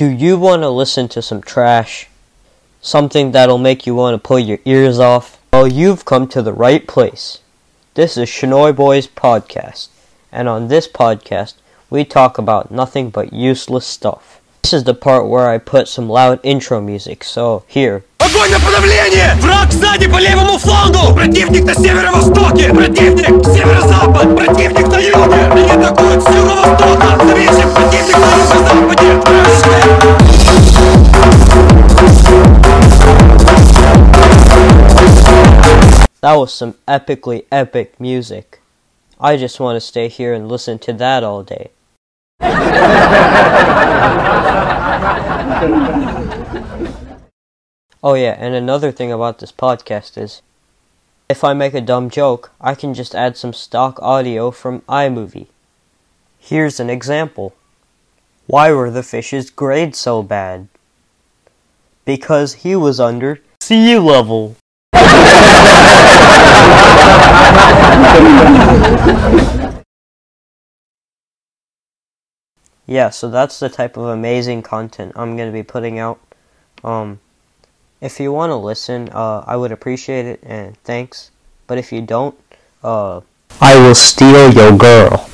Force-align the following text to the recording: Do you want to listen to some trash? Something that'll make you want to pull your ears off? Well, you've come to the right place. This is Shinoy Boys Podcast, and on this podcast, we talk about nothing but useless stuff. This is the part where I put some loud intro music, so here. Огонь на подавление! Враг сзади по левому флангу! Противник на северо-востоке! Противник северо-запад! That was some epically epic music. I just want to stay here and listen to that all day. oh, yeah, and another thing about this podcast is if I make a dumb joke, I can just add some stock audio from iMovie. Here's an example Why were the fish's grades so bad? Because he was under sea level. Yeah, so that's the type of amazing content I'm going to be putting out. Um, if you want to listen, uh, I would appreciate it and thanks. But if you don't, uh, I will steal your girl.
Do 0.00 0.06
you 0.06 0.38
want 0.38 0.62
to 0.62 0.68
listen 0.68 1.08
to 1.08 1.22
some 1.22 1.40
trash? 1.40 2.08
Something 2.80 3.32
that'll 3.32 3.58
make 3.58 3.86
you 3.86 3.94
want 3.94 4.14
to 4.14 4.28
pull 4.28 4.38
your 4.38 4.58
ears 4.64 4.98
off? 4.98 5.38
Well, 5.52 5.66
you've 5.66 6.04
come 6.04 6.28
to 6.28 6.42
the 6.42 6.52
right 6.52 6.86
place. 6.86 7.40
This 7.94 8.16
is 8.18 8.28
Shinoy 8.28 8.76
Boys 8.76 9.06
Podcast, 9.06 9.88
and 10.30 10.48
on 10.48 10.68
this 10.68 10.86
podcast, 10.86 11.54
we 11.88 12.04
talk 12.04 12.36
about 12.36 12.70
nothing 12.70 13.08
but 13.08 13.32
useless 13.32 13.86
stuff. 13.86 14.38
This 14.62 14.74
is 14.74 14.84
the 14.84 14.92
part 14.94 15.28
where 15.28 15.48
I 15.48 15.56
put 15.58 15.88
some 15.88 16.08
loud 16.08 16.40
intro 16.42 16.80
music, 16.80 17.24
so 17.24 17.64
here. 17.66 18.04
Огонь 18.18 18.50
на 18.50 18.58
подавление! 18.60 19.34
Враг 19.40 19.72
сзади 19.72 20.08
по 20.08 20.18
левому 20.18 20.58
флангу! 20.58 21.14
Противник 21.14 21.64
на 21.64 21.74
северо-востоке! 21.74 22.68
Противник 22.74 23.44
северо-запад! 23.46 23.99
That 36.21 36.35
was 36.35 36.53
some 36.53 36.73
epically 36.87 37.45
epic 37.51 37.99
music. 37.99 38.61
I 39.19 39.37
just 39.37 39.59
want 39.59 39.75
to 39.75 39.81
stay 39.81 40.07
here 40.07 40.35
and 40.35 40.47
listen 40.47 40.77
to 40.79 40.93
that 40.93 41.23
all 41.23 41.41
day. 41.41 41.71
oh, 48.03 48.13
yeah, 48.13 48.35
and 48.37 48.53
another 48.53 48.91
thing 48.91 49.11
about 49.11 49.39
this 49.39 49.51
podcast 49.51 50.15
is 50.15 50.43
if 51.27 51.43
I 51.43 51.53
make 51.53 51.73
a 51.73 51.81
dumb 51.81 52.11
joke, 52.11 52.51
I 52.61 52.75
can 52.75 52.93
just 52.93 53.15
add 53.15 53.35
some 53.35 53.53
stock 53.53 53.99
audio 53.99 54.51
from 54.51 54.81
iMovie. 54.81 55.47
Here's 56.39 56.79
an 56.79 56.91
example 56.91 57.55
Why 58.45 58.71
were 58.71 58.91
the 58.91 59.01
fish's 59.01 59.49
grades 59.49 59.97
so 59.97 60.21
bad? 60.21 60.67
Because 62.05 62.61
he 62.61 62.75
was 62.75 62.99
under 62.99 63.41
sea 63.59 63.97
level. 63.97 64.55
Yeah, 72.85 73.09
so 73.09 73.29
that's 73.29 73.59
the 73.59 73.69
type 73.69 73.97
of 73.97 74.05
amazing 74.05 74.63
content 74.63 75.13
I'm 75.15 75.37
going 75.37 75.49
to 75.49 75.53
be 75.53 75.63
putting 75.63 75.99
out. 75.99 76.19
Um, 76.83 77.19
if 78.01 78.19
you 78.19 78.33
want 78.33 78.49
to 78.49 78.55
listen, 78.55 79.09
uh, 79.09 79.43
I 79.45 79.55
would 79.55 79.71
appreciate 79.71 80.25
it 80.25 80.39
and 80.43 80.77
thanks. 80.83 81.31
But 81.67 81.77
if 81.77 81.91
you 81.91 82.01
don't, 82.01 82.35
uh, 82.83 83.21
I 83.61 83.79
will 83.79 83.95
steal 83.95 84.51
your 84.51 84.75
girl. 84.77 85.30